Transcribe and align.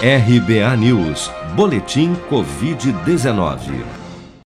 RBA 0.00 0.76
News, 0.76 1.28
Boletim 1.56 2.14
Covid-19. 2.30 3.84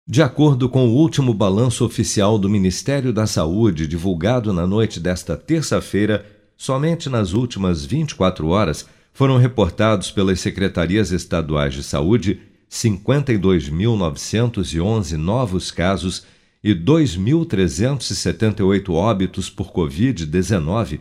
De 0.07 0.23
acordo 0.23 0.69
com 0.69 0.87
o 0.87 0.95
último 0.95 1.35
balanço 1.35 1.85
oficial 1.85 2.39
do 2.39 2.49
Ministério 2.49 3.13
da 3.13 3.27
Saúde, 3.27 3.89
divulgado 3.89 4.53
na 4.53 4.69
noite 4.69 5.01
desta 5.01 5.37
terça-feira, 5.37 6.25
somente 6.57 7.09
nas 7.09 7.33
últimas 7.33 7.85
24 7.85 8.47
horas 8.47 8.87
foram 9.13 9.37
reportados 9.37 10.13
pelas 10.13 10.39
secretarias 10.39 11.11
estaduais 11.11 11.75
de 11.75 11.83
saúde 11.83 12.41
52.911 12.71 15.17
novos 15.17 15.73
casos 15.73 16.23
e 16.63 16.73
2.378 16.73 18.95
óbitos 18.95 19.51
por 19.51 19.73
Covid-19 19.73 21.01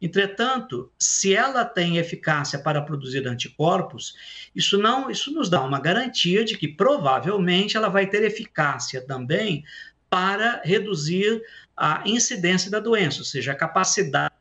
Entretanto, 0.00 0.90
se 0.98 1.34
ela 1.34 1.64
tem 1.64 1.96
eficácia 1.96 2.58
para 2.58 2.82
produzir 2.82 3.26
anticorpos, 3.26 4.14
isso 4.54 4.78
não, 4.78 5.10
isso 5.10 5.32
nos 5.32 5.48
dá 5.48 5.62
uma 5.62 5.80
garantia 5.80 6.44
de 6.44 6.56
que 6.56 6.68
provavelmente 6.68 7.76
ela 7.76 7.88
vai 7.88 8.06
ter 8.06 8.22
eficácia 8.22 9.00
também 9.00 9.64
para 10.10 10.62
reduzir 10.64 11.42
a 11.76 12.02
incidência 12.06 12.70
da 12.70 12.80
doença, 12.80 13.18
ou 13.18 13.24
seja, 13.24 13.52
a 13.52 13.56
capacidade 13.56 14.32